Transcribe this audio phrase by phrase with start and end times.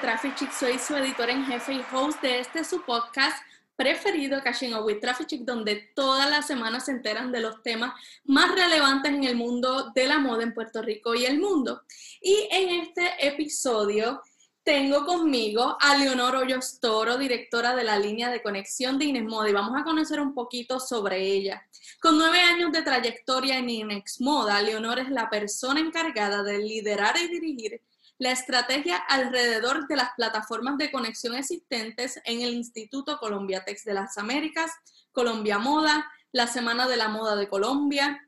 [0.00, 3.36] Traffic Chick, soy su editor en jefe y host de este su podcast
[3.76, 7.92] preferido, Cashing Up with Traffic donde todas las semanas se enteran de los temas
[8.24, 11.82] más relevantes en el mundo de la moda en Puerto Rico y el mundo.
[12.22, 14.22] Y en este episodio
[14.62, 19.50] tengo conmigo a Leonor Hoyos Toro, directora de la línea de conexión de Ines Moda,
[19.50, 21.62] y vamos a conocer un poquito sobre ella.
[22.00, 27.18] Con nueve años de trayectoria en Inex Moda, Leonor es la persona encargada de liderar
[27.18, 27.82] y dirigir
[28.20, 34.18] la estrategia alrededor de las plataformas de conexión existentes en el Instituto Colombiatex de las
[34.18, 34.70] Américas,
[35.10, 38.20] Colombia Moda, la Semana de la Moda de Colombia,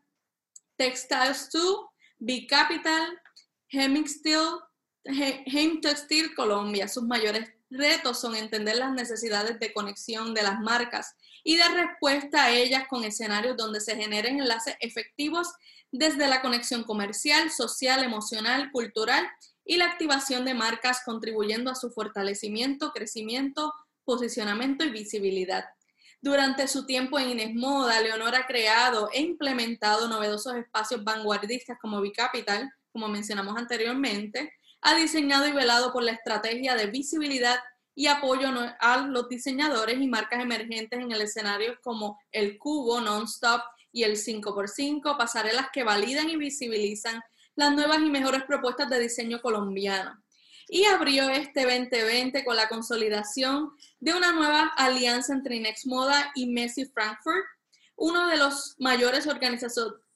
[0.76, 1.76] Textiles 2,
[2.20, 3.20] Big Capital,
[3.68, 4.60] Hemixtil,
[5.04, 6.88] Hem Textil Colombia.
[6.88, 12.44] Sus mayores retos son entender las necesidades de conexión de las marcas y de respuesta
[12.44, 15.52] a ellas con escenarios donde se generen enlaces efectivos
[15.90, 19.28] desde la conexión comercial, social, emocional, cultural
[19.64, 23.72] y la activación de marcas contribuyendo a su fortalecimiento, crecimiento,
[24.04, 25.64] posicionamiento y visibilidad.
[26.20, 32.00] Durante su tiempo en Inés Moda, Leonor ha creado e implementado novedosos espacios vanguardistas como
[32.00, 34.52] Bicapital, como mencionamos anteriormente,
[34.82, 37.58] ha diseñado y velado por la estrategia de visibilidad
[37.94, 38.48] y apoyo
[38.80, 43.60] a los diseñadores y marcas emergentes en el escenario como el Cubo, Nonstop
[43.92, 47.20] y el 5x5, pasarelas que validan y visibilizan
[47.54, 50.22] las nuevas y mejores propuestas de diseño colombiano.
[50.68, 56.46] Y abrió este 2020 con la consolidación de una nueva alianza entre Inex Moda y
[56.46, 57.44] Messi Frankfurt,
[57.96, 59.28] uno de los mayores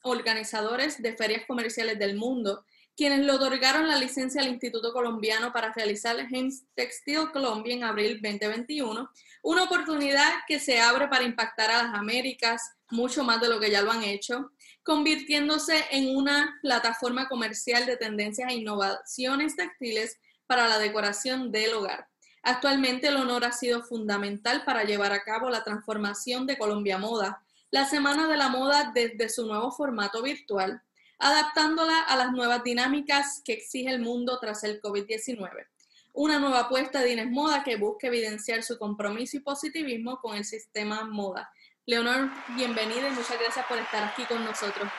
[0.01, 2.65] organizadores de ferias comerciales del mundo,
[2.97, 8.19] quienes le otorgaron la licencia al Instituto Colombiano para realizar Hems Textile Colombia en abril
[8.21, 9.09] 2021,
[9.43, 13.69] una oportunidad que se abre para impactar a las Américas mucho más de lo que
[13.69, 14.51] ya lo han hecho,
[14.87, 22.07] convirtiéndose en una plataforma comercial de tendencias e innovaciones textiles para la decoración del hogar.
[22.41, 27.43] Actualmente el honor ha sido fundamental para llevar a cabo la transformación de Colombia Moda,
[27.69, 30.81] la Semana de la Moda desde su nuevo formato virtual,
[31.19, 35.67] adaptándola a las nuevas dinámicas que exige el mundo tras el COVID-19.
[36.13, 40.45] Una nueva apuesta de Inés Moda que busca evidenciar su compromiso y positivismo con el
[40.45, 41.51] sistema moda,
[41.89, 44.89] Leonor, bienvenida y muchas gracias por estar aquí con nosotros.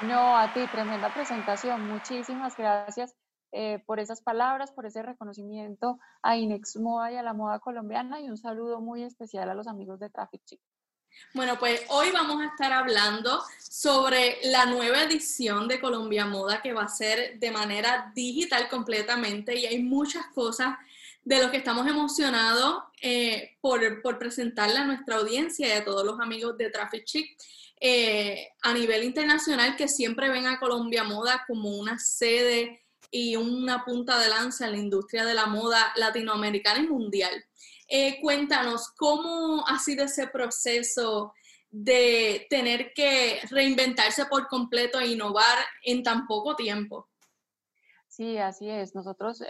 [0.00, 1.88] No, a ti, tremenda presentación.
[1.88, 3.14] Muchísimas gracias
[3.52, 8.20] eh, por esas palabras, por ese reconocimiento a Inex Moda y a la moda colombiana
[8.20, 10.60] y un saludo muy especial a los amigos de Traffic Chic.
[11.34, 16.72] Bueno, pues hoy vamos a estar hablando sobre la nueva edición de Colombia Moda que
[16.72, 20.74] va a ser de manera digital completamente y hay muchas cosas
[21.24, 26.04] de los que estamos emocionados eh, por, por, presentarle a nuestra audiencia y a todos
[26.04, 27.36] los amigos de Traffic Chic
[27.80, 33.84] eh, a nivel internacional que siempre ven a Colombia Moda como una sede y una
[33.84, 37.44] punta de lanza en la industria de la moda latinoamericana y mundial.
[37.88, 41.34] Eh, cuéntanos, ¿cómo ha sido ese proceso
[41.70, 47.08] de tener que reinventarse por completo e innovar en tan poco tiempo?
[48.08, 48.94] Sí, así es.
[48.94, 49.42] Nosotros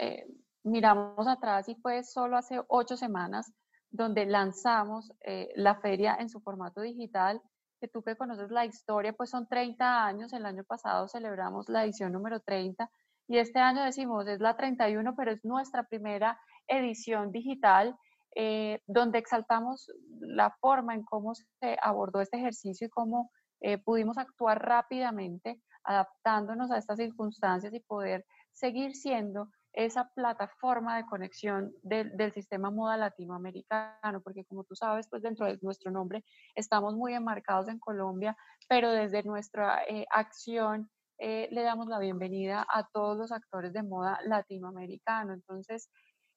[0.64, 3.52] miramos atrás y fue solo hace ocho semanas
[3.90, 7.42] donde lanzamos eh, la feria en su formato digital,
[7.80, 11.84] que tú que conoces la historia, pues son 30 años, el año pasado celebramos la
[11.84, 12.90] edición número 30
[13.28, 17.96] y este año decimos es la 31, pero es nuestra primera edición digital
[18.34, 19.90] eh, donde exaltamos
[20.20, 23.30] la forma en cómo se abordó este ejercicio y cómo
[23.60, 31.06] eh, pudimos actuar rápidamente, adaptándonos a estas circunstancias y poder seguir siendo esa plataforma de
[31.06, 36.24] conexión del, sistema moda latinoamericano, porque como tú sabes, pues dentro de nuestro nombre
[36.54, 38.36] estamos muy enmarcados en Colombia,
[38.68, 43.82] pero desde nuestra eh, acción eh, le damos la bienvenida a todos los actores de
[43.82, 45.32] moda latinoamericano.
[45.32, 45.88] Entonces,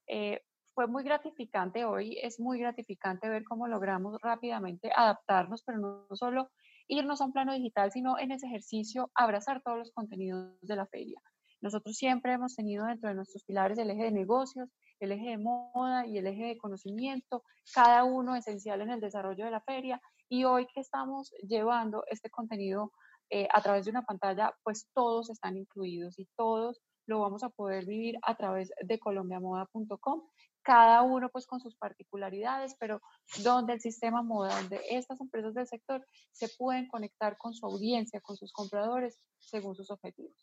[0.08, 0.42] eh,
[0.74, 6.52] fue muy gratificante hoy, es muy gratificante ver cómo logramos rápidamente adaptarnos, pero no solo
[6.88, 10.86] irnos a un plano digital, sino en ese ejercicio abrazar todos los contenidos de la
[10.86, 11.20] feria.
[11.62, 14.70] Nosotros siempre hemos tenido dentro de nuestros pilares el eje de negocios,
[15.00, 17.44] el eje de moda y el eje de conocimiento,
[17.74, 20.02] cada uno esencial en el desarrollo de la feria.
[20.30, 22.92] Y hoy que estamos llevando este contenido
[23.30, 27.50] eh, a través de una pantalla, pues todos están incluidos y todos lo vamos a
[27.50, 30.24] poder vivir a través de colombiamoda.com,
[30.62, 33.02] cada uno pues con sus particularidades, pero
[33.44, 38.22] donde el sistema moda, donde estas empresas del sector se pueden conectar con su audiencia,
[38.22, 40.36] con sus compradores, según sus objetivos.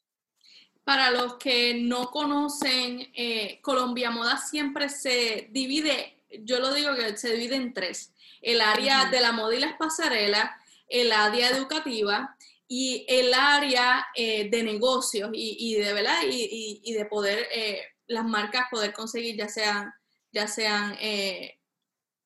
[0.85, 7.17] Para los que no conocen, eh, Colombia Moda siempre se divide, yo lo digo que
[7.17, 8.13] se divide en tres.
[8.41, 10.51] El área de la moda y las pasarelas,
[10.89, 12.37] el área educativa
[12.75, 18.65] y el área eh, de negocios y, de verdad y, de poder eh, las marcas
[18.71, 19.93] poder conseguir ya sean,
[20.33, 21.59] ya sean eh,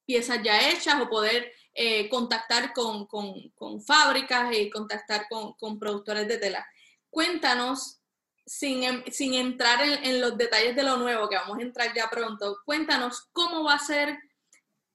[0.05, 1.53] piezas ya hechas o poder
[2.11, 3.09] contactar con,
[3.85, 6.65] fábricas y contactar con, productores de tela.
[7.11, 7.96] Cuéntanos,
[8.47, 9.03] sin, em,
[9.35, 13.65] entrar en, los detalles de lo nuevo, que vamos a entrar ya pronto, cuéntanos cómo
[13.65, 14.17] va a ser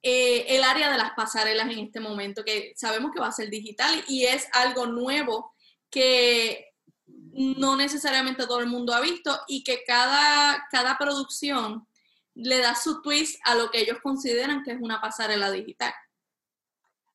[0.02, 3.50] eh, el área de las pasarelas en este momento, que sabemos que va a ser
[3.50, 5.54] digital y es algo nuevo
[5.90, 6.70] que
[7.06, 11.88] no necesariamente todo el mundo ha visto y que cada, cada producción
[12.34, 15.94] le da su twist a lo que ellos consideran que es una pasarela digital.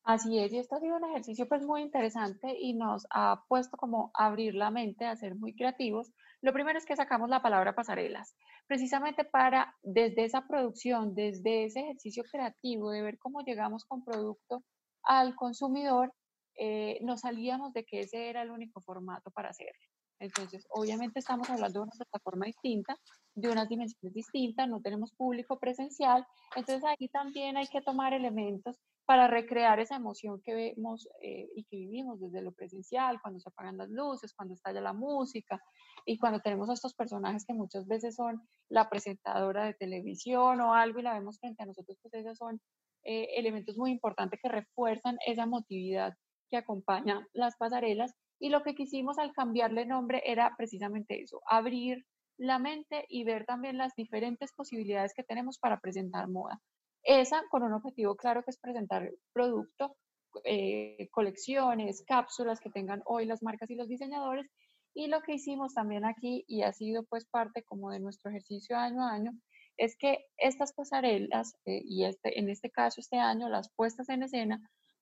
[0.03, 3.75] Así es, y esto ha sido un ejercicio pues muy interesante y nos ha puesto
[3.75, 6.13] como abrir la mente a ser muy creativos.
[6.41, 8.35] Lo primero es que sacamos la palabra pasarelas,
[8.67, 14.63] precisamente para desde esa producción, desde ese ejercicio creativo de ver cómo llegamos con producto
[15.03, 16.13] al consumidor,
[16.59, 19.81] eh, nos salíamos de que ese era el único formato para hacerlo.
[20.19, 22.97] Entonces, obviamente estamos hablando de una plataforma distinta,
[23.35, 26.25] de unas dimensiones distintas, no tenemos público presencial,
[26.55, 31.63] entonces aquí también hay que tomar elementos para recrear esa emoción que vemos eh, y
[31.65, 35.61] que vivimos desde lo presencial, cuando se apagan las luces, cuando estalla la música
[36.05, 40.73] y cuando tenemos a estos personajes que muchas veces son la presentadora de televisión o
[40.73, 42.59] algo y la vemos frente a nosotros, pues esos son
[43.03, 46.13] eh, elementos muy importantes que refuerzan esa emotividad
[46.49, 52.05] que acompaña las pasarelas y lo que quisimos al cambiarle nombre era precisamente eso, abrir
[52.37, 56.61] la mente y ver también las diferentes posibilidades que tenemos para presentar moda.
[57.03, 59.95] Esa con un objetivo claro que es presentar producto,
[60.43, 64.47] eh, colecciones, cápsulas que tengan hoy las marcas y los diseñadores.
[64.93, 68.77] Y lo que hicimos también aquí, y ha sido pues parte como de nuestro ejercicio
[68.77, 69.31] año a año,
[69.77, 74.23] es que estas pasarelas, eh, y este, en este caso este año, las puestas en
[74.23, 74.59] escena,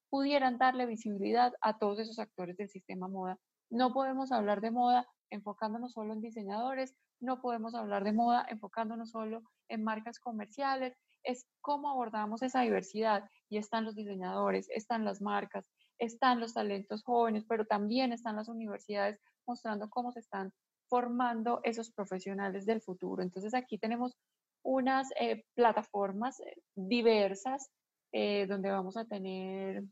[0.10, 3.38] pudieran darle visibilidad a todos esos actores del sistema moda.
[3.69, 9.12] No podemos hablar de moda enfocándonos solo en diseñadores, no podemos hablar de moda enfocándonos
[9.12, 15.22] solo en marcas comerciales, es cómo abordamos esa diversidad y están los diseñadores, están las
[15.22, 15.66] marcas,
[15.98, 20.54] están los talentos jóvenes, pero también están las universidades mostrando cómo se están
[20.88, 23.24] formando esos profesionales del futuro.
[23.24, 24.16] Entonces aquí tenemos
[24.63, 27.72] unas eh, plataformas eh, diversas
[28.12, 29.84] eh, donde vamos a tener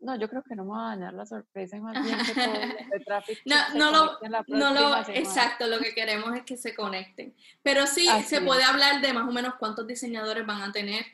[0.00, 2.32] no, yo creo que no me va a dañar la sorpresa y más bien que
[2.32, 3.40] todo el tráfico.
[3.44, 7.34] no, no lo, no lo exacto, lo que queremos es que se conecten.
[7.62, 11.04] Pero sí, se puede hablar de más o menos cuántos diseñadores van a tener.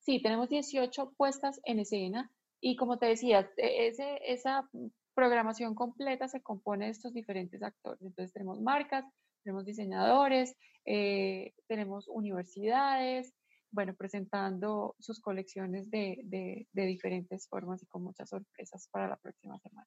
[0.00, 2.30] Sí, tenemos 18 puestas en escena
[2.60, 4.68] y como te decía, e, ese, esa
[5.14, 8.02] programación completa se compone de estos diferentes actores.
[8.02, 9.06] Entonces tenemos marcas,
[9.42, 10.54] tenemos diseñadores,
[10.84, 13.32] eh, tenemos universidades,
[13.76, 19.86] bueno, presentando sus colecciones de, diferentes formas y con muchas sorpresas para la próxima semana.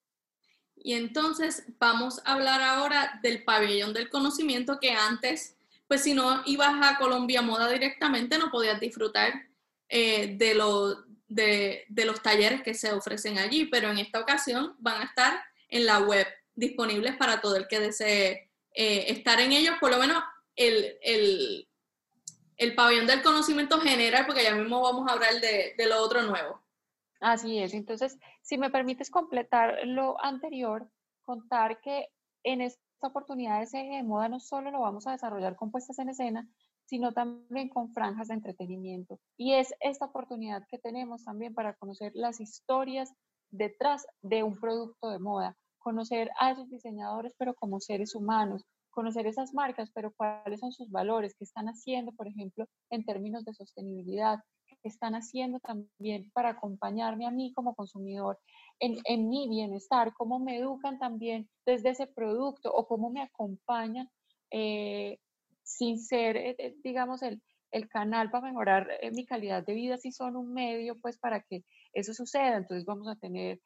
[0.76, 5.58] Y entonces vamos a hablar ahora del pabellón del conocimiento que antes,
[5.88, 9.34] pues si no ibas a Colombia Moda directamente, no podías disfrutar
[9.90, 15.06] eh, de, de, los talleres que se ofrecen allí, pero en esta ocasión van a
[15.06, 19.90] estar en la web, disponibles para todo el que desee eh, estar en ellos, por
[19.90, 20.24] lo menos
[20.56, 21.69] el, el,
[22.60, 26.62] el pabellón del conocimiento general, porque ya mismo vamos a hablar de, lo otro nuevo.
[27.22, 30.90] Así es, entonces, si me permites completar lo anterior,
[31.24, 32.08] contar que
[32.44, 36.00] en esta oportunidad de CG de moda no solo lo vamos a desarrollar con puestas
[36.00, 36.48] en escena,
[36.86, 39.20] sino también con franjas de entretenimiento.
[39.38, 43.14] Y es esta oportunidad que tenemos también para conocer las historias
[43.52, 48.66] detrás de un producto de moda, conocer a esos diseñadores, pero como seres humanos,
[49.00, 53.46] conocer esas marcas, pero cuáles son sus valores, qué están haciendo, por ejemplo, en términos
[53.46, 58.38] de sostenibilidad, qué están haciendo también para acompañarme a mí como consumidor
[58.82, 64.10] en, en mi bienestar, cómo me educan también desde ese producto o cómo me acompañan
[64.52, 65.18] eh,
[65.64, 67.42] sin ser, eh, eh, digamos, el,
[67.72, 71.64] el canal para mejorar mi calidad de vida, si son un medio, pues para que
[71.94, 72.58] eso suceda.
[72.58, 73.62] Entonces vamos a tener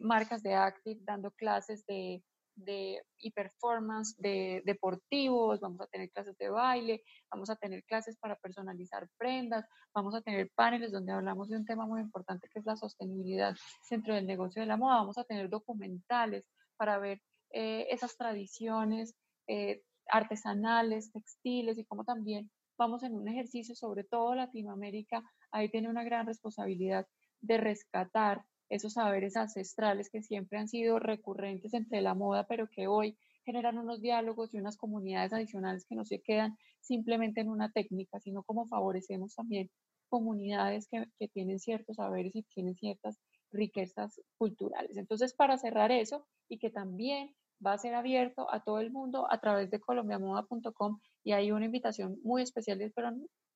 [0.00, 2.22] marcas de Active dando clases de
[2.56, 8.16] de y performance de deportivos, vamos a tener clases de baile, vamos a tener clases
[8.18, 12.58] para personalizar prendas, vamos a tener paneles donde hablamos de un tema muy importante que
[12.58, 13.56] es la sostenibilidad
[13.90, 16.44] dentro del negocio de la moda, vamos a tener documentales
[16.76, 17.20] para ver
[17.50, 19.14] eh, esas tradiciones
[19.46, 25.88] eh, artesanales, textiles y cómo también vamos en un ejercicio, sobre todo Latinoamérica, ahí tiene
[25.88, 27.06] una gran responsabilidad
[27.40, 32.86] de rescatar esos saberes ancestrales que siempre han sido recurrentes entre la moda, pero que
[32.86, 37.70] hoy generan unos diálogos y unas comunidades adicionales que no se quedan simplemente en una
[37.70, 39.70] técnica, sino como favorecemos también
[40.08, 43.18] comunidades que, que tienen ciertos saberes y tienen ciertas
[43.52, 44.96] riquezas culturales.
[44.96, 49.26] Entonces, para cerrar eso y que también va a ser abierto a todo el mundo
[49.30, 53.10] a través de colombiamoda.com y hay una invitación muy especial espero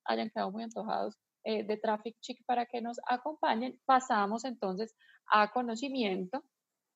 [0.05, 3.79] hayan quedado muy antojados eh, de Traffic Chic para que nos acompañen.
[3.85, 4.95] Pasamos entonces
[5.31, 6.43] a conocimiento,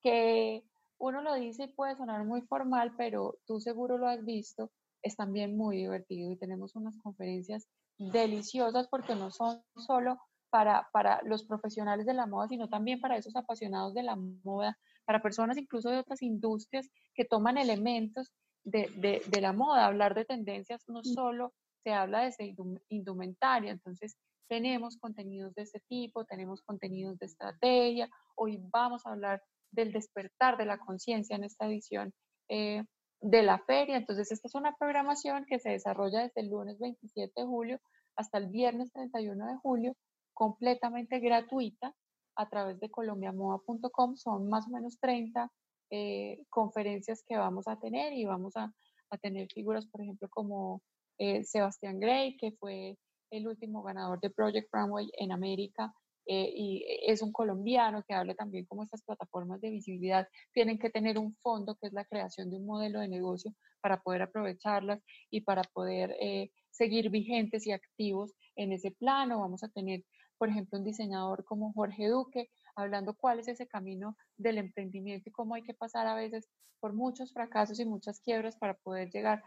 [0.02, 0.62] que
[0.98, 4.70] uno lo dice y puede sonar muy formal, pero tú seguro lo has visto,
[5.02, 10.18] es también muy divertido y tenemos unas conferencias deliciosas porque no son solo
[10.50, 14.78] para, para los profesionales de la moda, sino también para esos apasionados de la moda,
[15.04, 18.32] para personas incluso de otras industrias que toman elementos
[18.62, 19.86] de, de, de la moda.
[19.86, 21.04] Hablar de tendencias no mm.
[21.04, 22.54] solo se habla desde
[22.88, 24.16] indumentaria, entonces
[24.48, 28.08] tenemos contenidos de ese tipo, tenemos contenidos de estrategia.
[28.36, 32.12] Hoy vamos a hablar del despertar de la conciencia en esta edición
[32.48, 32.84] eh,
[33.20, 33.96] de la feria.
[33.96, 37.80] Entonces, esta es una programación que se desarrolla desde el lunes 27 de julio
[38.16, 39.96] hasta el viernes 31 de julio,
[40.32, 41.94] completamente gratuita
[42.36, 44.16] a través de colombiamoda.com.
[44.16, 45.50] Son más o menos 30
[45.90, 48.72] eh, conferencias que vamos a tener y vamos a,
[49.10, 50.82] a tener figuras, por ejemplo, como
[51.18, 52.96] eh, Sebastián Gray, que fue
[53.36, 55.92] el último ganador de Project Runway en América.
[56.26, 60.88] Eh, y es un colombiano que habla también como estas plataformas de visibilidad tienen que
[60.88, 65.02] tener un fondo que es la creación de un modelo de negocio para poder aprovecharlas
[65.30, 69.40] y para poder eh, seguir vigentes y activos en ese plano.
[69.40, 70.02] Vamos a tener,
[70.38, 75.32] por ejemplo, un diseñador como Jorge Duque hablando cuál es ese camino del emprendimiento y
[75.32, 76.48] cómo hay que pasar a veces
[76.80, 79.42] por muchos fracasos y muchas quiebras para poder llegar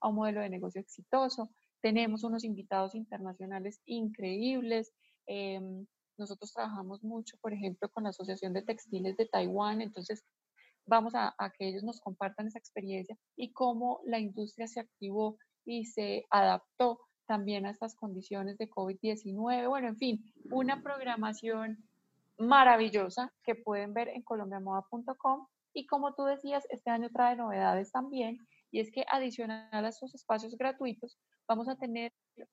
[0.00, 1.50] a un modelo de negocio exitoso.
[1.82, 4.92] Tenemos unos invitados internacionales increíbles.
[5.26, 5.86] Em,
[6.16, 10.24] nosotros trabajamos mucho, por ejemplo, con la Asociación de Textiles de Taiwán, entonces
[10.86, 15.36] vamos a, a, que ellos nos compartan esa experiencia y cómo la industria se activó
[15.64, 19.68] y se adaptó también a estas condiciones de COVID-19.
[19.68, 21.78] Bueno, en fin, una programación
[22.38, 28.38] maravillosa que pueden ver en colombiamoda.com y como tú decías, este año trae novedades también
[28.70, 31.18] y es que adicional a estos espacios gratuitos,
[31.48, 32.12] vamos a tener,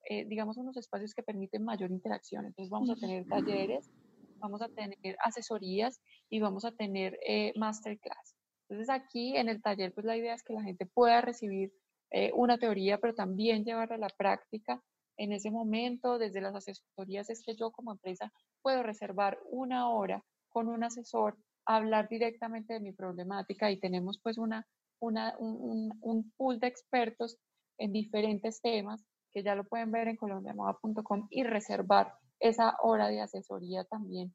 [0.10, 2.46] eh, digamos, unos espacios que permiten mayor interacción.
[2.46, 3.90] Entonces vamos a tener talleres,
[4.38, 8.36] vamos a tener asesorías y vamos a tener eh, masterclass.
[8.70, 11.72] Entonces aquí en el taller, pues la idea es que la gente pueda recibir
[12.12, 14.82] eh, una teoría, pero también llevarla a la práctica.
[15.18, 18.32] En ese momento, desde las asesorías, es que yo como empresa
[18.62, 24.38] puedo reservar una hora con un asesor, hablar directamente de mi problemática y tenemos pues
[24.38, 24.66] una
[25.00, 27.38] un, un, pool de expertos
[27.80, 33.22] en diferentes temas que ya lo pueden ver en colombiamoda.com y reservar esa hora de
[33.22, 34.34] asesoría también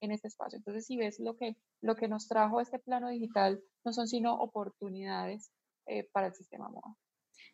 [0.00, 0.58] en este espacio.
[0.58, 4.34] Entonces, si ves lo que, lo que nos trajo este plano digital, no son sino
[4.34, 5.50] oportunidades
[5.86, 6.96] eh, para el sistema moda.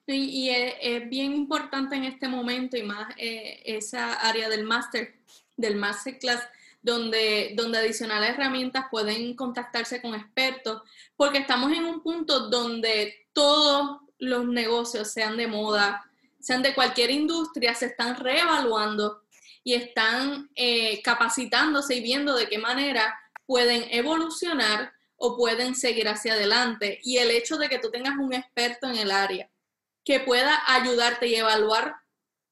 [0.06, 5.16] Y, es, bien importante en este momento y más eh, esa área del máster,
[5.56, 6.42] del masterclass,
[6.80, 10.82] donde, donde adicionales herramientas pueden contactarse con expertos,
[11.16, 16.04] porque estamos en un punto donde todos los negocios, sean de moda,
[16.40, 19.22] sean de cualquier industria, se están reevaluando
[19.64, 26.34] y están eh, capacitándose y viendo de qué manera pueden evolucionar o pueden seguir hacia
[26.34, 27.00] adelante.
[27.02, 29.50] Y el hecho de que tú tengas un experto en el área
[30.04, 31.96] que pueda ayudarte y evaluar,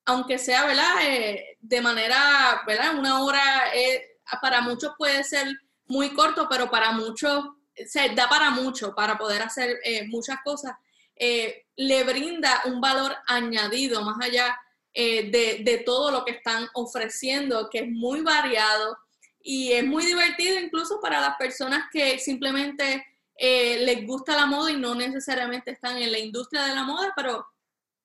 [0.07, 0.95] aunque sea, ¿verdad?
[1.05, 2.99] Eh, de manera, ¿verdad?
[2.99, 3.43] Una hora
[3.75, 5.47] eh, para muchos puede ser
[5.87, 7.45] muy corto, pero para muchos
[7.87, 9.79] se da para mucho, para poder hacer
[10.09, 10.75] muchas cosas.
[11.17, 14.59] Eh, le brinda un valor añadido más allá
[14.93, 18.97] eh, de, de, todo lo que están ofreciendo, que es muy variado
[19.41, 23.05] y es muy divertido incluso para las personas que simplemente
[23.37, 27.45] les gusta la moda y no necesariamente están en la industria de la moda, pero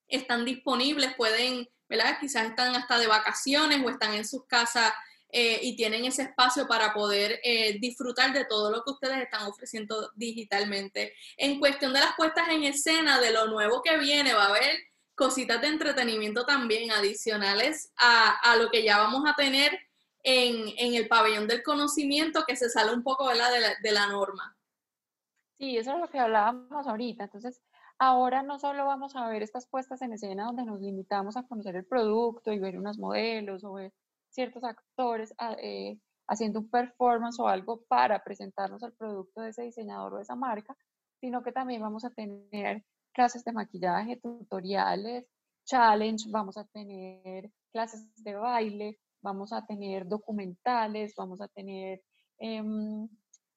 [0.10, 2.18] están disponibles, pueden, ¿verdad?
[2.20, 4.92] Quizás están hasta de vacaciones o están en sus casas
[5.32, 9.46] eh, y tienen ese espacio para poder eh, disfrutar de todo lo que ustedes están
[9.48, 11.14] ofreciendo digitalmente.
[11.38, 14.76] En cuestión de las puestas en escena, de lo nuevo que viene, va a haber
[15.14, 19.78] cositas de entretenimiento también adicionales a, a lo que ya vamos a tener
[20.24, 23.50] en, en, el pabellón del conocimiento que se sale un poco De, la,
[23.82, 24.58] de la norma.
[25.58, 27.26] Sí, eso es lo que hablábamos ahorita.
[27.26, 27.62] Entonces,
[27.98, 31.76] ahora no solo vamos a ver estas puestas en escena donde nos limitamos a conocer
[31.76, 33.94] el producto y ver unos modelos o ver
[34.30, 39.64] ciertos actores ah, eh, haciendo un performance o algo para presentarnos el producto de ese
[39.64, 40.76] diseñador o de esa marca,
[41.20, 42.84] sino que también vamos a tener
[43.14, 45.26] clases de maquillaje, tutoriales,
[45.66, 52.02] challenge, vamos a tener clases de baile, vamos a tener documentales, vamos a tener
[52.38, 53.08] em,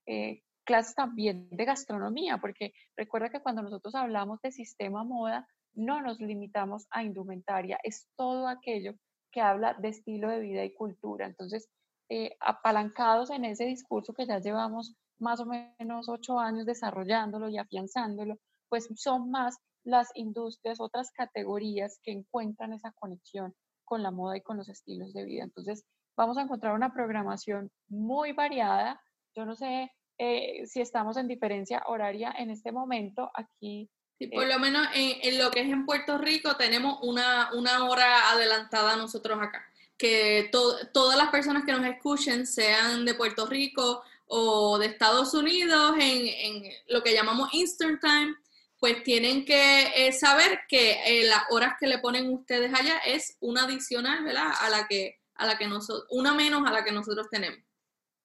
[0.07, 6.03] eh, clases también de gastronomía, porque recuerda que cuando nosotros hablamos de sistema moda, no
[6.03, 8.95] nos limitamos a indumentaria, es todo aquello
[9.33, 11.27] que habla de estilo de vida y cultura.
[11.27, 11.69] Entonces,
[12.09, 17.59] eh, apalancados en ese discurso que ya llevamos más o menos ocho años desarrollándolo y
[17.59, 18.37] afianzándolo,
[18.69, 24.43] pues son más las industrias, otras categorías que encuentran esa conexión con la moda y
[24.43, 25.45] con los estilos de vida.
[25.45, 25.85] Entonces,
[26.17, 29.01] vamos a encontrar una programación muy variada.
[29.35, 33.31] Yo no sé eh, si estamos en diferencia horaria en este momento.
[33.35, 33.91] Aquí.
[34.23, 38.31] Sí, por lo menos en, lo que es en Puerto Rico tenemos una, una hora
[38.31, 39.67] adelantada nosotros acá.
[39.99, 45.97] Que todas las personas que nos escuchen, sean de Puerto Rico o de Estados Unidos,
[45.99, 48.37] en, en lo que llamamos Eastern Time,
[48.79, 53.37] pues tienen que eh, saber que eh, las horas que le ponen ustedes allá es
[53.41, 54.53] una adicional, ¿verdad?
[54.61, 57.59] A la que, a la que nosotros, una menos a la que nosotros tenemos.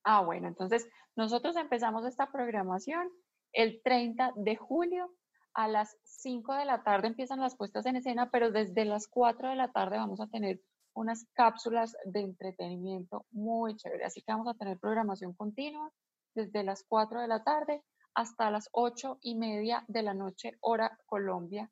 [0.04, 3.10] Ah, bueno, entonces nosotros empezamos esta programación
[3.52, 5.12] el 30 de julio
[5.58, 9.50] a las 5 de la tarde empiezan las puestas en escena, pero desde las 4
[9.50, 10.62] de la tarde vamos a tener
[10.94, 14.06] unas cápsulas de entretenimiento muy chévere.
[14.06, 15.92] Así que vamos a tener programación continua
[16.36, 17.84] desde las 4 de la tarde
[18.14, 21.72] hasta las ocho y media de la noche, hora Colombia,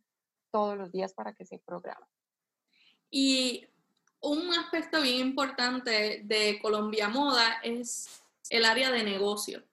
[0.51, 2.07] todos los días para que se programe.
[3.11, 3.67] Y
[4.21, 9.63] un aspecto bien importante de Colombia Moda es el área de negocio.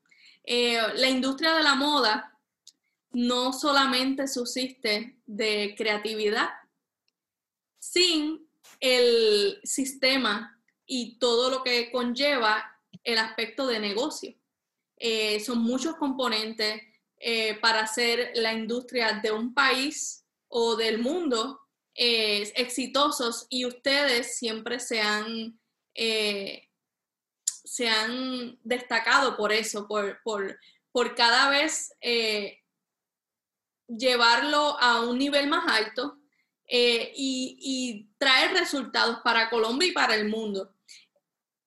[0.44, 2.31] Eh, la industria de la moda
[3.12, 6.50] no solamente subsiste de creatividad,
[7.78, 8.48] sin
[8.80, 14.34] el sistema y todo lo que conlleva el aspecto de negocio.
[14.96, 16.80] Eh, son muchos componentes
[17.18, 21.60] eh, para hacer la industria de un país o del mundo
[21.94, 25.58] eh, exitosos y ustedes siempre se han,
[27.44, 31.92] se han destacado por eso, por, por, cada vez
[33.86, 36.18] llevarlo a un nivel más alto
[36.68, 40.74] y, y traer resultados para Colombia y para el mundo.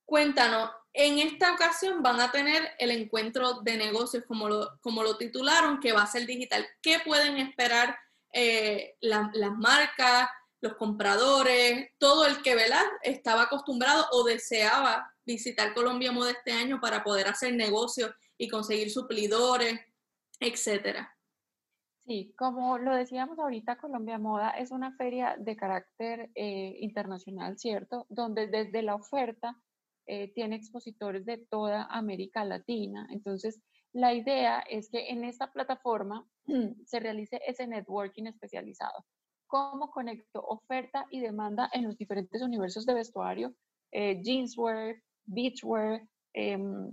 [0.06, 5.18] Cuéntanos, en esta ocasión van a tener el encuentro de negocios, como lo, como lo
[5.18, 6.66] titularon, que va a ser digital.
[6.82, 7.98] ¿Qué pueden esperar
[8.32, 10.30] eh, las marcas,
[10.62, 12.84] los compradores, todo el que ¿verdad?
[13.02, 18.92] estaba acostumbrado o deseaba visitar Colombia Moda este año para poder hacer negocios y conseguir
[18.92, 19.80] suplidores,
[20.40, 21.15] etcétera?
[22.06, 28.06] Sí, como lo decíamos ahorita, Colombia Moda es una feria de carácter eh, internacional, ¿cierto?
[28.10, 29.60] Donde desde la oferta
[30.06, 33.08] eh, tiene expositores de toda América Latina.
[33.10, 33.60] Entonces,
[33.92, 36.28] la idea es que en esta plataforma
[36.86, 39.04] se realice ese networking especializado.
[39.48, 43.56] ¿Cómo conecto oferta y demanda en los diferentes universos de vestuario?
[43.92, 46.92] Eh, jeanswear, beachwear, em,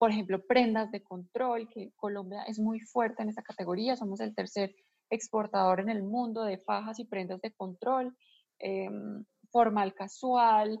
[0.00, 3.96] por ejemplo, prendas de control, que Colombia es muy fuerte en esa categoría.
[3.96, 4.74] Somos el tercer
[5.10, 8.16] exportador en el mundo de fajas y prendas de control,
[8.58, 10.80] em, formal casual,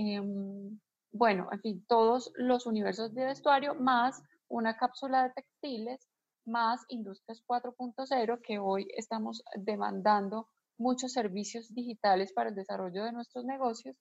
[0.00, 0.78] Em,
[1.10, 6.08] bueno, en fin, todos los universos de vestuario, más una cápsula de textiles,
[6.46, 10.46] más Industrias 4.0, que hoy estamos demandando
[10.78, 13.96] muchos servicios digitales para el desarrollo de nuestros negocios,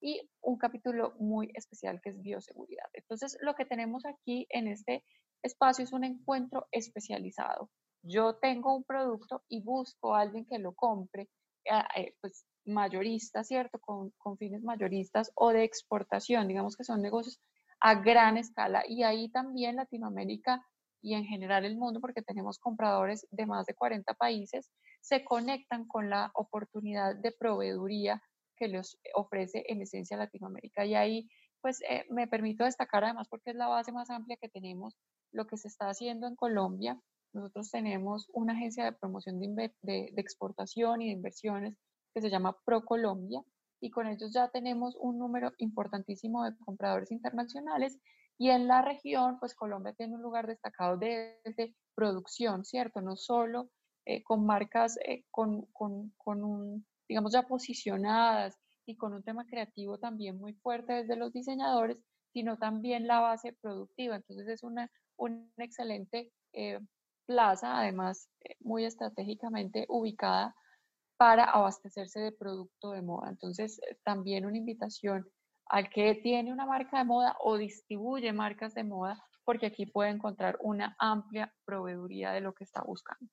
[0.00, 2.86] y un capítulo muy especial que es bioseguridad.
[2.94, 5.04] Entonces, lo que tenemos aquí en este
[5.42, 7.70] espacio es un encuentro especializado.
[8.02, 11.28] Yo tengo un producto y busco a alguien que lo compre,
[11.64, 13.78] eh, eh, pues mayoristas, ¿cierto?
[13.78, 17.40] Con, con, fines mayoristas o de exportación, digamos que son negocios
[17.80, 18.84] a gran escala.
[18.86, 20.64] Y ahí también Latinoamérica
[21.02, 25.86] y en general el mundo, porque tenemos compradores de más de 40 países, se conectan
[25.86, 28.22] con la oportunidad de proveeduría
[28.60, 30.84] que les ofrece en esencia Latinoamérica.
[30.84, 31.28] Y ahí,
[31.62, 34.96] pues, eh, me permito destacar además porque es la base más amplia que tenemos,
[35.32, 37.00] lo que se está haciendo en Colombia.
[37.32, 41.74] Nosotros tenemos una agencia de promoción de, de, de exportación y de inversiones
[42.12, 43.42] que se llama ProColombia
[43.80, 47.98] y con ellos ya tenemos un número importantísimo de compradores internacionales
[48.38, 53.00] y en la región, pues Colombia tiene un lugar destacado desde producción, ¿cierto?
[53.00, 53.70] No solo
[54.06, 59.44] eh, con marcas eh, con, con, con, un, digamos, ya posicionadas y con un tema
[59.44, 61.98] creativo también muy fuerte desde los diseñadores,
[62.32, 64.14] sino también la base productiva.
[64.14, 66.78] Entonces es una, una excelente eh,
[67.26, 68.28] plaza, además
[68.60, 70.54] muy estratégicamente ubicada
[71.16, 73.28] para abastecerse de producto de moda.
[73.30, 75.28] Entonces, eh, también una invitación
[75.66, 80.10] al que tiene una marca de moda o distribuye marcas de moda, porque aquí puede
[80.10, 83.28] encontrar una amplia proveeduría de lo que está buscando.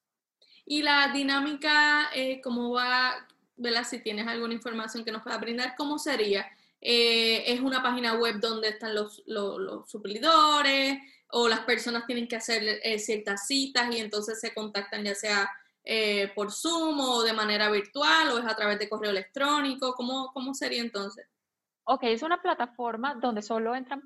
[0.66, 3.14] Y la dinámica, eh, ¿cómo va?
[3.58, 3.84] ¿Verdad?
[3.84, 6.48] Si tienes alguna información que nos pueda brindar, ¿cómo sería?
[6.80, 11.00] Eh, ¿Es una página web donde están los, los, suplidores
[11.32, 15.50] o las personas tienen que hacer ciertas citas y entonces se contactan ya sea
[15.90, 19.94] eh, por Zoom o de manera virtual o es a través de correo electrónico?
[19.94, 21.26] ¿Cómo, cómo sería entonces?
[21.86, 24.04] Ok, es una plataforma donde solo entran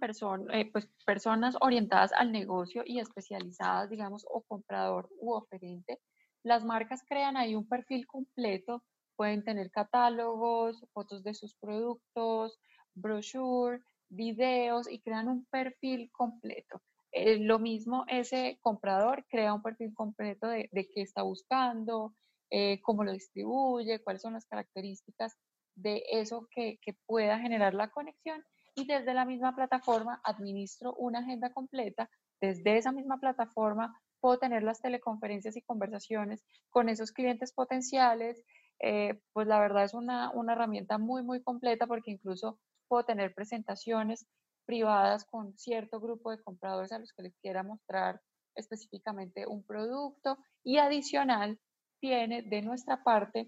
[0.52, 6.00] eh, pues, personas orientadas al negocio y especializadas, digamos, o comprador u oferente.
[6.44, 8.84] Las marcas crean ahí un perfil completo,
[9.22, 12.60] pueden tener catálogos, fotos de sus productos,
[12.96, 16.82] brochure, videos y crean un perfil completo.
[17.12, 22.16] Eh, lo mismo ese comprador crea un perfil completo de, qué está buscando,
[22.50, 25.38] eh, cómo lo distribuye, cuáles son las características
[25.76, 31.54] de eso que, pueda generar la conexión y desde la misma plataforma administro una agenda
[31.54, 32.10] completa.
[32.42, 38.44] Desde esa misma plataforma puedo tener las teleconferencias y conversaciones con esos clientes potenciales.
[38.84, 43.34] Eh, pues la verdad es una, una herramienta muy, muy completa porque incluso puedo tener
[43.34, 44.28] presentaciones
[44.66, 48.22] privadas con cierto grupo de compradores a los que les quiera mostrar
[48.56, 51.60] específicamente un producto y adicional
[52.00, 53.48] tiene de nuestra parte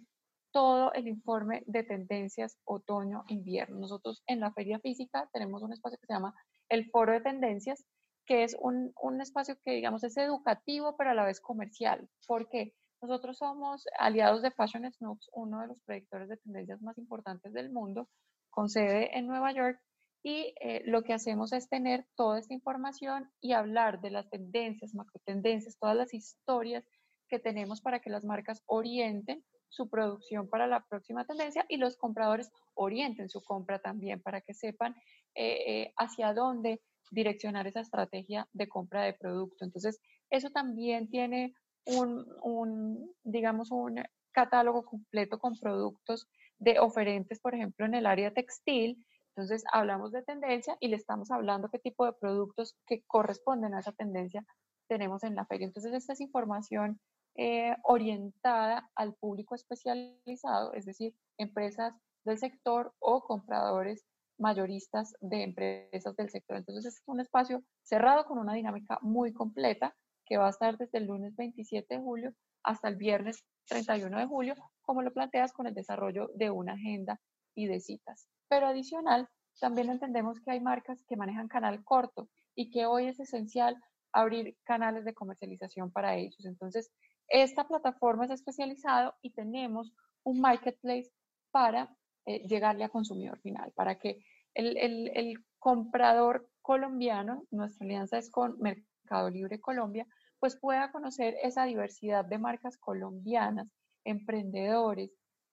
[0.52, 3.80] todo el informe de tendencias otoño-invierno.
[3.80, 6.36] Nosotros en la feria física tenemos un espacio que se llama
[6.70, 7.84] el Foro de Tendencias,
[8.28, 12.08] que es un, un espacio que, digamos, es educativo, pero a la vez comercial.
[12.28, 12.74] ¿Por qué?
[13.04, 17.70] Nosotros somos aliados de Fashion Snoops, uno de los predictores de tendencias más importantes del
[17.70, 18.08] mundo,
[18.50, 19.78] con sede en Nueva York,
[20.24, 24.96] y eh, lo que hacemos es tener toda esta información y hablar de las tendencias,
[24.96, 26.88] macro tendencias, todas las historias
[27.28, 31.98] que tenemos para que las marcas orienten su producción para la próxima tendencia y los
[31.98, 34.96] compradores orienten su compra también para que sepan
[35.36, 36.80] eh, eh, hacia dónde
[37.12, 39.66] direccionar esa estrategia de compra de producto.
[39.66, 41.54] Entonces, eso también tiene
[41.86, 48.34] un, un, digamos, un catálogo completo con productos de oferentes, por ejemplo, en el área
[48.34, 49.06] textil.
[49.36, 53.80] Entonces, hablamos de tendencia y le estamos hablando qué tipo de productos que corresponden a
[53.80, 54.46] esa tendencia
[54.88, 55.66] tenemos en la feria.
[55.66, 57.00] Entonces, esta es información
[57.36, 64.06] eh, orientada al público especializado, es decir, empresas del sector o compradores
[64.38, 66.58] mayoristas de empresas del sector.
[66.58, 70.98] Entonces es un espacio cerrado con una dinámica muy completa que va a estar desde
[71.00, 72.34] el lunes 27 de julio
[72.64, 77.20] hasta el viernes 31 de julio, como lo planteas con el desarrollo de una agenda
[77.56, 78.28] y de citas.
[78.48, 83.20] Pero adicional, también entendemos que hay marcas que manejan canal corto y que hoy es
[83.20, 83.78] esencial
[84.12, 86.46] abrir canales de comercialización para ellos.
[86.46, 86.92] Entonces,
[87.28, 91.10] esta plataforma es especializada y tenemos un marketplace
[91.52, 98.30] para eh, llegarle a consumidor final, para que el, el, comprador colombiano, nuestra alianza es
[98.30, 98.93] con Mercado
[99.30, 100.06] Libre Colombia,
[100.40, 103.68] pues pueda conocer esa diversidad de marcas colombianas,
[104.04, 105.12] emprendedores,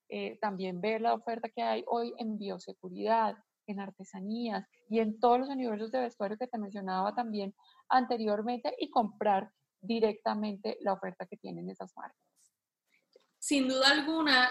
[0.08, 5.38] eh, también ver la oferta que hay hoy en bioseguridad, en artesanías y en todos
[5.40, 7.54] los universos de vestuario que te mencionaba también
[7.88, 12.20] anteriormente y comprar directamente la oferta que tienen esas marcas.
[13.38, 14.50] Sin duda alguna,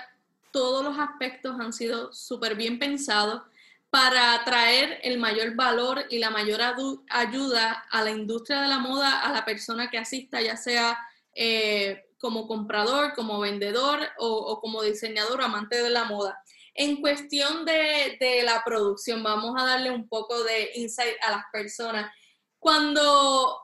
[0.51, 3.43] todos los aspectos han sido súper bien pensados
[3.89, 6.61] para traer el mayor valor y la mayor
[7.09, 10.97] ayuda a la industria de la moda, a la persona que asista, ya sea
[11.33, 16.43] eh, como comprador, como vendedor o, como diseñador amante de la moda.
[16.75, 22.11] En cuestión de, la producción, vamos a darle un poco de insight a las personas.
[22.59, 23.59] Cuando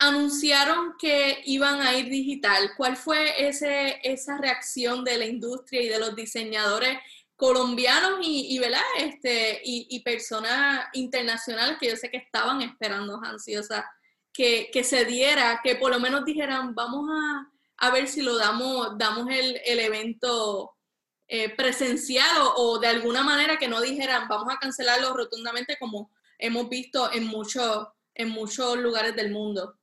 [0.00, 2.70] anunciaron que iban a ir digital.
[2.76, 6.98] ¿Cuál fue esa reacción de la industria y de los diseñadores
[7.38, 8.60] colombianos y, y,
[8.98, 13.84] Este, y, personas internacionales que yo sé que estaban esperando ansiosas
[14.32, 17.08] que, que se diera, que por lo menos dijeran, vamos
[17.78, 20.74] a, ver si lo damos, damos el, evento
[21.28, 26.68] eh, presencial o, de alguna manera que no dijeran, vamos a cancelarlo rotundamente como hemos
[26.68, 29.78] visto en, muchos en muchos lugares del mundo.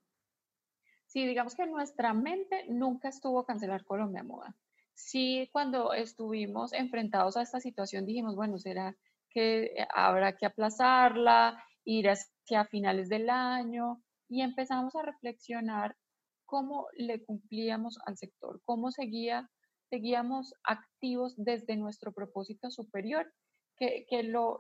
[1.05, 4.57] Sí, digamos que nuestra mente nunca estuvo cancelar Colombia Moda.
[4.95, 8.95] Sí, cuando estuvimos enfrentados a esta situación dijimos, bueno, ¿será
[9.29, 14.01] que habrá que aplazarla, ir hacia finales del año?
[14.29, 15.95] Y empezamos a reflexionar
[16.45, 19.49] cómo le cumplíamos al sector, cómo seguía,
[19.89, 23.31] seguíamos activos desde nuestro propósito superior,
[23.77, 24.58] que, lo,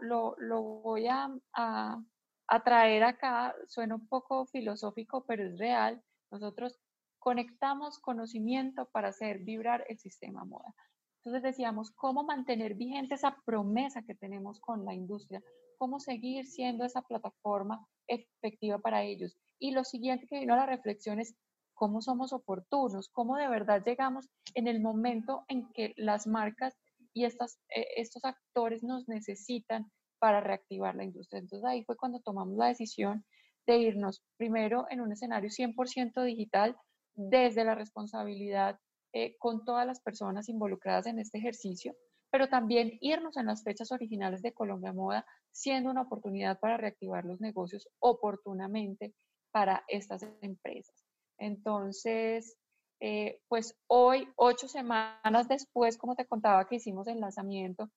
[0.83, 6.77] voy a, a traer acá, suena un poco filosófico, pero es real nosotros
[7.25, 10.75] conectamos conocimiento para hacer vibrar el sistema moda.
[11.17, 15.41] Entonces decíamos, ¿cómo mantener vigente esa promesa que tenemos con la industria?
[15.79, 19.35] ¿Cómo seguir siendo esa plataforma efectiva para ellos?
[19.57, 21.35] Y lo siguiente que vino a la reflexión es,
[21.73, 23.09] ¿cómo somos oportunos?
[23.09, 26.77] ¿Cómo de verdad llegamos en el momento en que las marcas
[27.11, 31.39] y estas, eh, estos actores nos necesitan para reactivar la industria?
[31.39, 33.25] Entonces ahí fue cuando tomamos la decisión
[33.65, 36.77] de irnos primero en un escenario 100% digital
[37.15, 38.79] desde la responsabilidad
[39.13, 41.95] eh, con todas las personas involucradas en este ejercicio,
[42.31, 47.23] pero también irnos en las fechas originales de Colombia Moda, siendo una oportunidad para reactivar
[47.23, 49.13] los negocios oportunamente
[49.51, 51.05] para estas empresas.
[51.37, 52.57] Entonces,
[52.99, 57.89] eh, pues hoy, ocho semanas después, como te contaba que hicimos el lanzamiento,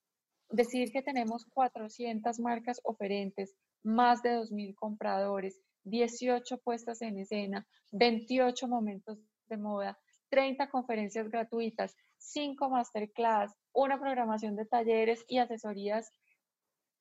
[0.51, 8.69] decir que tenemos 400 marcas oferentes, más de 2.000 compradores, 18 puestas en escena, 28
[8.69, 9.99] momentos de moda,
[10.31, 16.11] 30 conferencias gratuitas, 5 masterclass, una programación de talleres y asesorías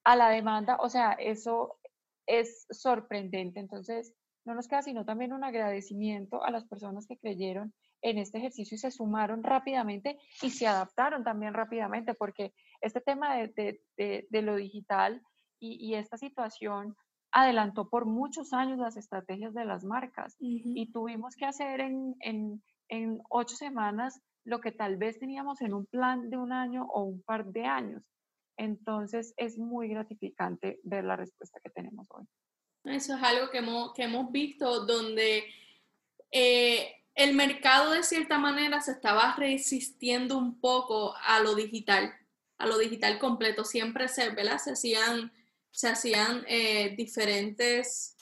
[0.03, 0.77] a la demanda.
[0.79, 1.79] O sea, eso
[2.25, 3.59] es sorprendente.
[3.59, 4.13] Entonces,
[4.45, 8.75] no nos queda sino también un agradecimiento a las personas que creyeron en este ejercicio
[8.75, 15.21] y se sumaron rápidamente y se adaptaron también rápidamente, porque este tema de, lo digital
[15.59, 16.95] y, esta situación
[17.31, 22.15] adelantó por muchos años las estrategias de las marcas y tuvimos que hacer en,
[22.89, 27.03] en ocho semanas lo que tal vez teníamos en un plan de un año o
[27.03, 28.01] un par de años.
[28.57, 32.25] Entonces es muy gratificante ver la respuesta que tenemos hoy.
[32.85, 35.43] Eso es algo que hemos, que hemos visto donde
[36.31, 42.13] eh, el mercado de cierta manera se estaba resistiendo un poco a lo digital,
[42.57, 43.65] a lo digital completo.
[43.65, 44.59] Siempre se, ¿verdad?
[44.59, 45.33] se hacían,
[45.77, 48.15] se hacían eh, diferentes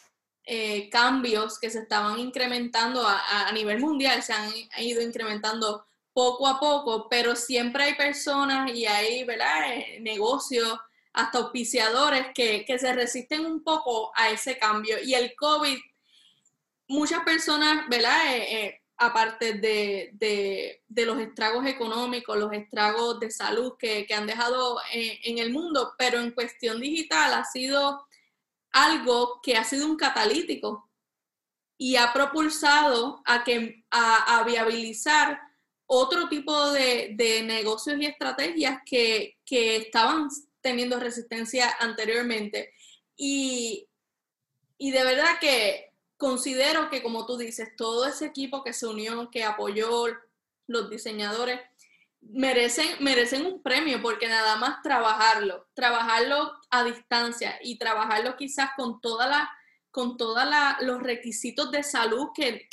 [0.43, 6.59] eh, cambios que se estaban incrementando a, nivel mundial, se han ido incrementando poco a
[6.59, 9.67] poco, pero siempre hay personas y hay ¿verdad?
[10.01, 10.77] negocios
[11.13, 15.01] hasta auspiciadores que, se resisten un poco a ese cambio.
[15.01, 15.77] Y el COVID,
[16.89, 18.35] muchas personas, ¿verdad?
[18.35, 25.19] Eh, eh, aparte de, los estragos económicos, los estragos de salud que, han dejado eh,
[25.23, 28.05] en el mundo, pero en cuestión digital ha sido
[28.71, 30.89] algo que ha sido un catalítico
[31.77, 35.39] y ha propulsado a, que, a, viabilizar
[35.85, 40.29] otro tipo de, negocios y estrategias que, que estaban
[40.61, 42.73] teniendo resistencia anteriormente.
[43.15, 43.87] Y,
[44.79, 45.84] de verdad que
[46.17, 50.07] considero que, como tú dices, todo ese equipo que se unió, que apoyó
[50.67, 51.59] los diseñadores,
[52.21, 58.99] merecen, merecen un premio porque nada más trabajarlo, trabajarlo a distancia y trabajarlo quizás con
[59.01, 59.49] toda la
[59.95, 60.43] con todos
[60.81, 62.67] los requisitos de salud que,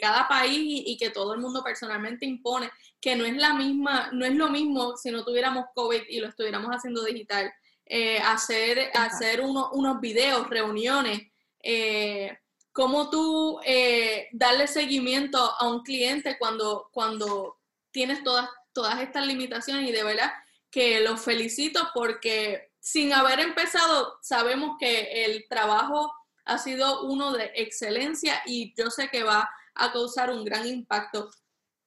[0.00, 2.70] cada país y, que todo el mundo personalmente impone,
[3.02, 6.28] que no es la misma, no es lo mismo si no tuviéramos COVID y lo
[6.28, 7.52] estuviéramos haciendo digital.
[7.84, 11.20] Eh, hacer hacer unos videos, reuniones,
[11.62, 12.38] eh,
[12.72, 17.58] cómo tú eh, darle seguimiento a un cliente cuando, cuando
[17.90, 20.32] tienes todas, todas estas limitaciones y de verdad
[20.70, 26.12] que los felicito porque sin haber empezado sabemos que el trabajo
[26.44, 31.30] ha sido uno de excelencia y yo sé que va a causar un gran impacto.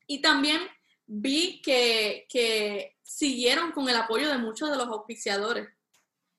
[0.07, 0.61] Y también
[1.05, 5.67] vi que, siguieron con el apoyo de muchos de los auspiciadores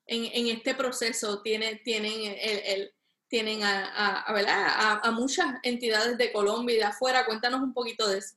[0.06, 1.42] en, este proceso.
[1.42, 2.92] tienen, el,
[3.28, 7.24] tienen a, a, muchas entidades de Colombia y de afuera.
[7.26, 8.36] Cuéntanos un poquito de eso.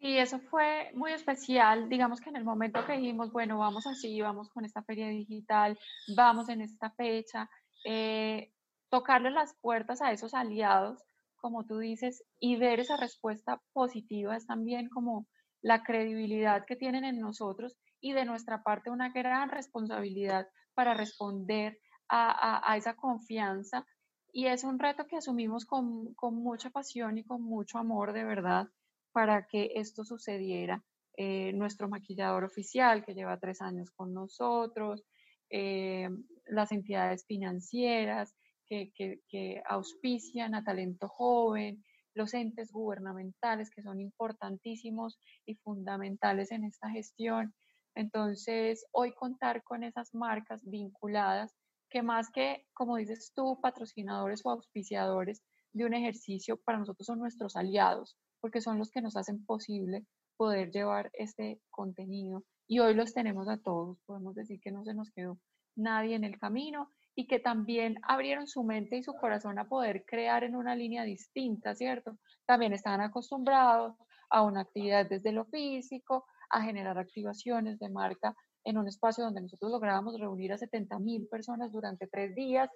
[0.00, 1.88] Sí, eso fue muy especial.
[1.88, 5.78] Digamos que en el momento que dijimos, bueno, vamos así, vamos con esta feria digital,
[6.14, 7.48] vamos en esta fecha,
[7.84, 8.52] eh,
[8.90, 11.02] tocarle las puertas a esos aliados,
[11.36, 15.26] como tú dices, y ver esa respuesta positiva es también como
[15.62, 21.78] la credibilidad que tienen en nosotros y de nuestra parte una gran responsabilidad para responder
[22.08, 23.86] a, esa confianza.
[24.32, 28.68] Y es un reto que asumimos con, mucha pasión y con mucho amor de verdad
[29.12, 30.82] para que esto sucediera.
[31.16, 35.04] Eh, nuestro maquillador oficial que lleva tres años con nosotros,
[35.48, 36.08] eh,
[36.46, 38.34] las entidades financieras,
[38.66, 46.90] que, auspician a talento joven, los entes gubernamentales que son importantísimos y fundamentales en esta
[46.90, 47.54] gestión.
[47.94, 51.54] Entonces, hoy contar con esas marcas vinculadas,
[51.94, 57.20] que más que, como dices tú, patrocinadores o auspiciadores de un ejercicio, para nosotros son
[57.20, 60.04] nuestros aliados, porque son los que nos hacen posible
[60.36, 62.42] poder llevar este contenido.
[62.66, 65.38] Y hoy los tenemos a todos, podemos decir que no se nos quedó
[65.76, 70.04] nadie en el camino y que también abrieron su mente y su corazón a poder
[70.04, 72.18] crear en una línea distinta, ¿cierto?
[72.44, 73.94] También estaban acostumbrados
[74.30, 79.42] a una actividad desde lo físico, a generar activaciones de marca en un espacio donde
[79.42, 82.70] nosotros lográbamos reunir a 70 mil personas durante tres días.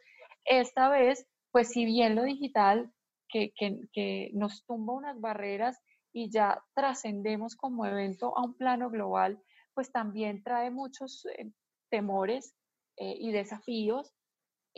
[0.44, 2.92] Esta vez, pues si bien lo digital,
[3.28, 3.52] que,
[3.92, 5.78] que, nos tumba unas barreras
[6.12, 9.38] y ya trascendemos como evento a un plano global,
[9.74, 11.52] pues también trae muchos eh,
[11.90, 12.54] temores
[12.96, 14.14] eh, y desafíos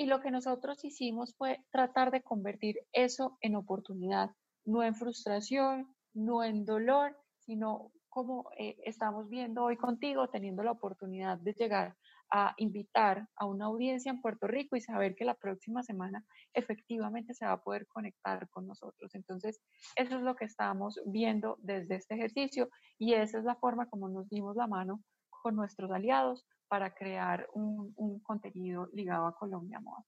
[0.00, 4.30] y lo que nosotros hicimos fue tratar de convertir eso en oportunidad,
[4.64, 10.72] no en frustración, no en dolor, sino como eh, estamos viendo hoy contigo, teniendo la
[10.72, 11.96] oportunidad de llegar
[12.32, 17.34] a invitar a una audiencia en Puerto Rico y saber que la próxima semana efectivamente
[17.34, 19.14] se va a poder conectar con nosotros.
[19.14, 19.60] Entonces,
[19.96, 22.68] eso es lo que estamos viendo desde este ejercicio
[22.98, 27.48] y esa es la forma como nos dimos la mano con nuestros aliados para crear
[27.54, 30.04] un, un contenido ligado a Colombia Moda.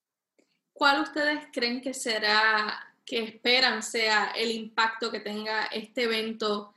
[0.72, 6.72] ¿Cuál ustedes creen que será, que esperan sea el impacto que tenga este evento?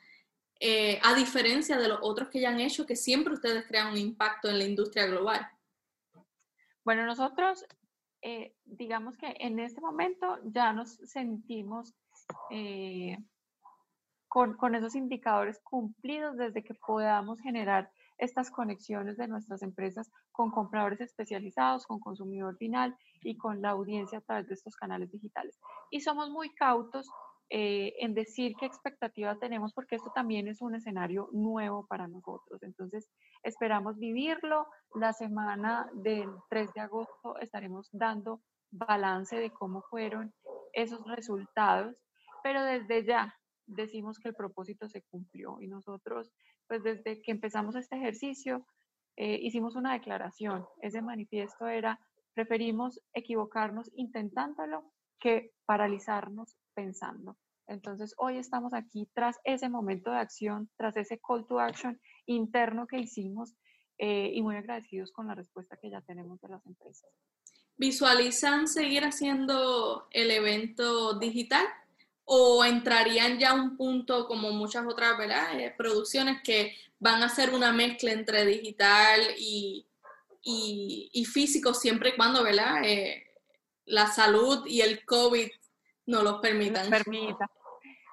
[0.60, 3.98] Eh, a diferencia de los otros que ya han hecho, que siempre ustedes crean un
[3.98, 5.48] impacto en la industria global?
[6.86, 7.66] Bueno, nosotros,
[8.22, 11.94] eh, digamos que en este momento ya nos sentimos
[12.52, 13.18] eh,
[14.28, 20.52] con, con esos indicadores cumplidos desde que podamos generar estas conexiones de nuestras empresas con
[20.52, 25.60] compradores especializados, con consumidor final y con la audiencia a través de estos canales digitales.
[25.92, 27.10] Y somos muy cautos
[27.50, 32.64] eh, en decir qué expectativa tenemos, porque esto también es un escenario nuevo para nosotros.
[32.64, 33.10] Entonces,
[33.44, 34.68] esperamos vivirlo.
[34.96, 40.34] La semana del 3 de agosto estaremos dando balance de cómo fueron
[40.74, 42.04] esos resultados,
[42.44, 43.34] pero desde ya
[43.68, 46.32] decimos que el propósito se cumplió y nosotros,
[46.68, 48.66] pues desde que empezamos este ejercicio,
[49.18, 50.66] eh, hicimos una declaración.
[50.82, 52.00] Ese manifiesto era,
[52.34, 57.38] preferimos equivocarnos intentándolo que paralizarnos pensando.
[57.68, 62.86] Entonces, hoy estamos aquí tras ese momento de acción, tras ese call to action interno
[62.86, 63.56] que hicimos
[63.98, 67.10] eh, y muy agradecidos con la respuesta que ya tenemos de las empresas.
[67.78, 71.66] ¿Visualizan seguir haciendo el evento digital
[72.26, 75.14] o entrarían ya a un punto como muchas otras
[75.56, 79.86] eh, producciones que van a hacer una mezcla entre digital y,
[80.44, 82.84] y, físico siempre y cuando ¿verdad?
[82.84, 83.26] Eh,
[83.86, 85.50] la salud y el COVID
[86.06, 86.90] no los permitan.
[86.90, 87.50] permita.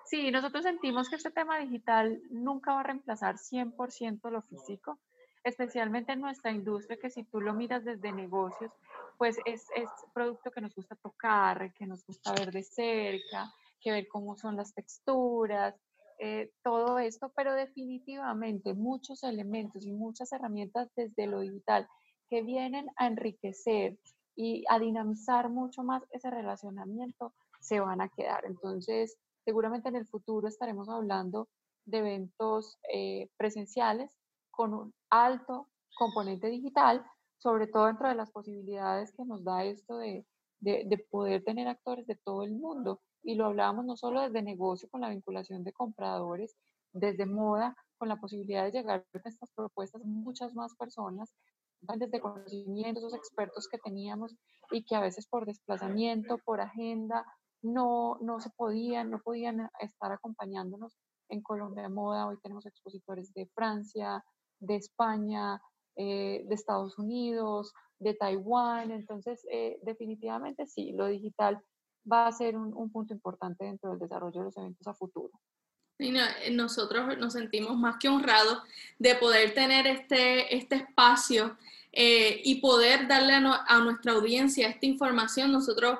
[0.05, 4.98] Sí, nosotros sentimos que este tema digital nunca va a reemplazar 100% lo físico,
[5.44, 8.70] especialmente en nuestra industria, que si tú lo miras desde negocios,
[9.16, 13.92] pues es, es producto que nos gusta tocar, que nos gusta ver de cerca, que
[13.92, 15.74] ver cómo son las texturas,
[16.18, 21.88] eh, todo esto, pero definitivamente muchos elementos y muchas herramientas desde lo digital
[22.28, 23.98] que vienen a enriquecer
[24.37, 28.44] y a dinamizar mucho más ese relacionamiento se van a quedar.
[28.44, 31.48] Entonces, seguramente en el futuro estaremos hablando
[31.87, 34.11] de eventos eh, presenciales
[34.51, 37.05] con un alto componente digital,
[37.38, 40.27] sobre todo dentro de las posibilidades que nos da esto de,
[40.61, 43.01] de, poder tener actores de todo el mundo.
[43.22, 46.57] Y lo hablábamos no solo desde negocio con la vinculación de compradores,
[46.92, 51.33] desde moda, con la posibilidad de llegar a estas propuestas muchas más personas,
[51.81, 54.35] desde conocimientos, esos expertos que teníamos
[54.70, 57.25] y que a veces por desplazamiento, por agenda,
[57.62, 60.96] no, no se podían, no podían estar acompañándonos
[61.29, 62.27] en Colombia Moda.
[62.27, 64.22] Hoy tenemos expositores de Francia,
[64.61, 65.61] de España,
[65.96, 68.90] eh, de Estados Unidos, de Taiwán.
[68.90, 71.61] Entonces, eh, definitivamente sí, lo digital
[72.11, 75.31] va a ser un, punto importante dentro del desarrollo de los eventos a futuro.
[76.51, 78.59] nosotros nos sentimos más que honrados
[78.98, 81.57] de poder tener este, este espacio
[81.94, 85.52] eh, y poder darle a, nuestra audiencia esta información.
[85.52, 85.98] Nosotros,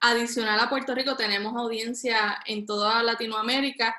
[0.00, 3.96] adicional a Puerto Rico, tenemos audiencia en toda Latinoamérica,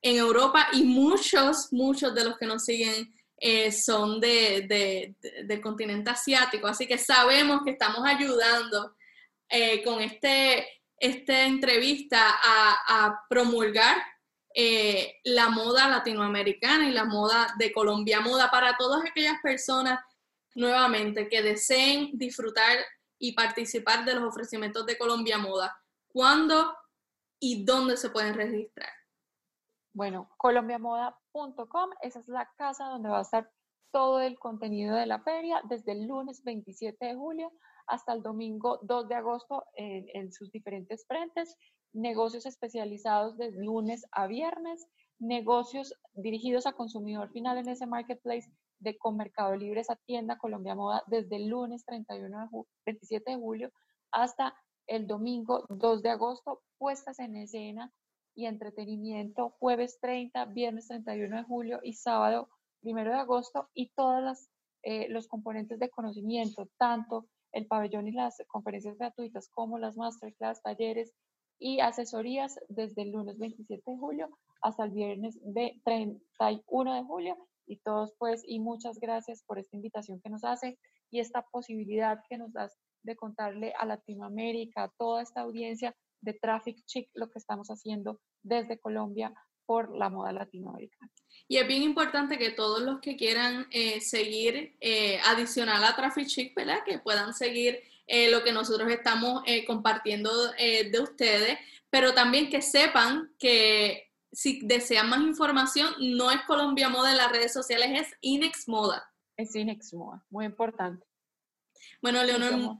[0.00, 6.10] en Europa y muchos, muchos de los que nos siguen eh, son de, del continente
[6.10, 6.68] asiático.
[6.68, 8.94] Así que sabemos que estamos ayudando
[9.48, 10.64] eh, con este,
[10.96, 13.96] esta entrevista a, promulgar
[15.24, 20.00] la moda latinoamericana y la moda de Colombia Moda para todas aquellas personas
[20.58, 22.78] nuevamente que deseen disfrutar
[23.18, 26.76] y participar de los ofrecimientos de Colombia Moda, ¿cuándo
[27.40, 28.90] y dónde se pueden registrar?
[29.94, 33.50] Bueno, colombiamoda.com, esa es la casa donde va a estar
[33.92, 37.52] todo el contenido de la feria desde el lunes 27 de julio
[37.86, 41.56] hasta el domingo 2 de agosto en, en sus diferentes frentes,
[41.92, 44.86] negocios especializados de lunes a viernes,
[45.18, 48.50] negocios dirigidos a consumidor final en ese marketplace
[48.80, 53.36] de con Mercado Libre esa tienda Colombia Moda desde el lunes 31 de 27 de
[53.36, 53.70] julio
[54.10, 54.54] hasta
[54.86, 57.92] el domingo 2 de agosto, puestas en escena
[58.34, 62.48] y entretenimiento jueves 30, viernes 31 de julio y sábado
[62.82, 64.48] 1 de agosto y todos
[64.82, 70.62] eh, los componentes de conocimiento, tanto el pabellón y las conferencias gratuitas como las masterclass,
[70.62, 71.12] talleres
[71.58, 74.30] y asesorías desde el lunes 27 de julio
[74.62, 75.38] hasta el viernes
[75.84, 77.36] 31 de julio
[77.68, 80.78] y todos pues, y muchas gracias por esta invitación que nos hace
[81.10, 86.34] y esta posibilidad que nos das de contarle a Latinoamérica, a toda esta audiencia de
[86.34, 89.32] Traffic Chic, lo que estamos haciendo desde Colombia
[89.66, 91.12] por la moda latinoamericana.
[91.46, 96.26] Y es bien importante que todos los que quieran eh, seguir eh, adicional a Traffic
[96.26, 96.78] Chic, ¿verdad?
[96.84, 101.58] Que puedan seguir eh, lo que nosotros estamos compartiendo de ustedes,
[101.90, 107.32] pero también que sepan que si desean más información, no es Colombia Moda en las
[107.32, 109.12] redes sociales, es Inex Moda.
[109.36, 111.06] Es Inex Moda, muy importante.
[112.02, 112.78] Bueno, Leonor,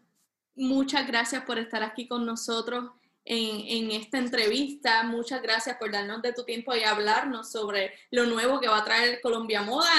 [0.54, 2.90] muchas gracias por estar aquí con nosotros
[3.24, 5.02] en, esta entrevista.
[5.04, 8.84] Muchas gracias por darnos de tu tiempo y hablarnos sobre lo nuevo que va a
[8.84, 9.90] traer Colombia Moda